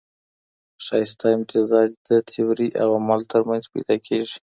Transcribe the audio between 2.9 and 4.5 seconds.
عمل ترمنځ پيدا کېږي.